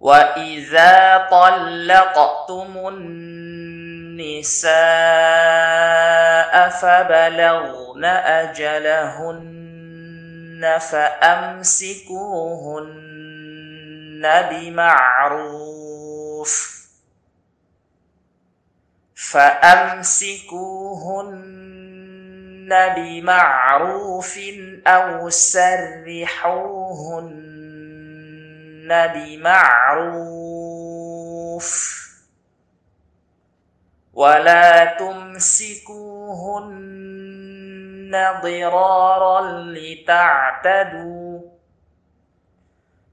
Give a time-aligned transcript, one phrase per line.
[0.00, 4.68] وإذا طلقتم النساء
[6.68, 9.58] فبلغن أجلهن
[10.80, 12.18] فأمسكوهن
[14.50, 15.98] بمعروف
[19.14, 20.28] فأمسكوهن
[22.96, 24.38] بمعروف
[24.86, 26.48] أو سرحوهن
[28.88, 30.28] بمعروف
[34.14, 35.88] ولا تمسكوهن
[38.42, 41.40] ضرارا لتعتدوا.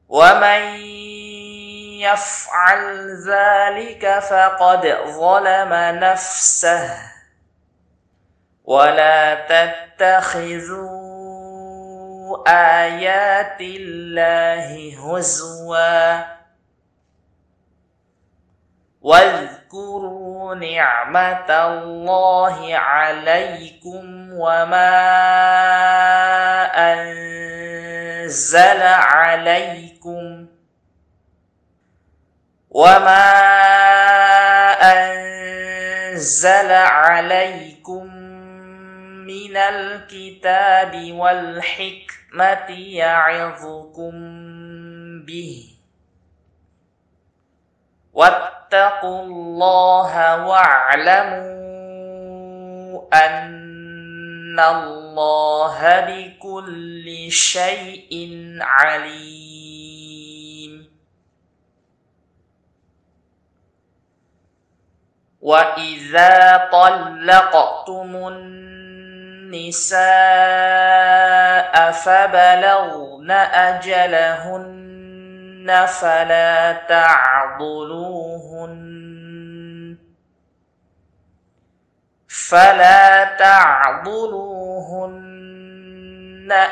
[0.09, 0.61] ومن
[1.99, 7.15] يفعل ذلك فقد ظلم نفسه.
[8.63, 11.14] ولا تتخذوا
[12.47, 14.67] آيات الله
[14.99, 16.35] هزوا
[19.01, 24.95] واذكروا نعمة الله عليكم وما
[26.93, 30.45] أنزل عليكم
[32.69, 33.31] وما
[34.81, 38.05] أنزل عليكم
[39.27, 42.24] من الكتاب والحكمة
[42.69, 44.11] يعظكم
[45.25, 45.69] به.
[48.13, 51.55] واتقوا الله واعلموا
[53.13, 59.75] أن الله بكل شيء عليم.
[65.41, 68.27] وإذا طلقتم
[69.45, 70.01] النساء
[71.91, 74.65] فبلغن أجلهن
[75.85, 78.25] فلا تعضلوهن.
[82.27, 84.45] فلا تعضلوهن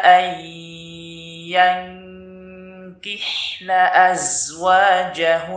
[0.06, 0.24] أن
[3.04, 3.70] ينكحن
[4.12, 5.54] أزواجهن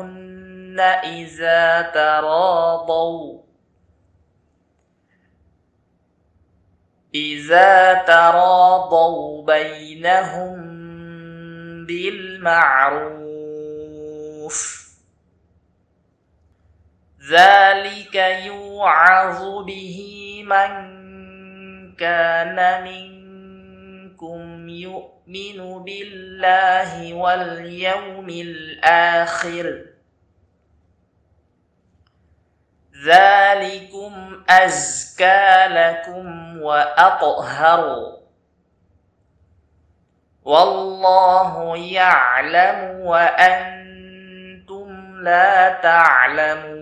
[1.04, 3.45] إذا تراضوا.
[7.16, 10.56] إذا تراضوا بينهم
[11.86, 13.26] بالمعروف.
[17.30, 18.14] ذلك
[18.46, 19.98] يوعظ به
[20.46, 20.72] من
[21.96, 29.95] كان منكم يؤمن بالله واليوم الآخر.
[33.04, 38.12] ذلكم أزكى لكم وأطهر.
[40.44, 46.76] والله يعلم وأنتم لا تعلمون.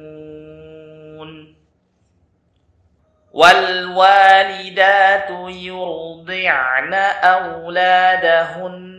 [3.33, 8.95] والوالدات يرضعن أولادهن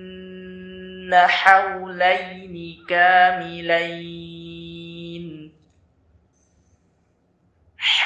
[1.28, 4.25] حولين كاملين.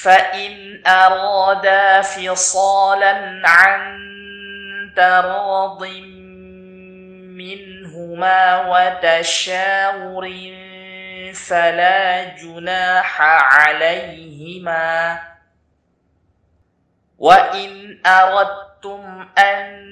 [0.00, 3.98] فإن أرادا فصالا عن
[4.96, 5.82] تراضٍ
[7.42, 10.30] منهما وتشاور
[11.34, 15.18] فلا جناح عليهما
[17.18, 19.82] وإن أردتم أن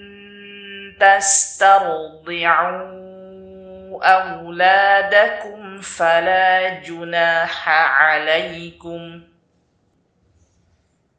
[1.00, 2.91] تسترضعوا
[4.05, 7.69] أولادكم فلا جناح
[8.03, 9.20] عليكم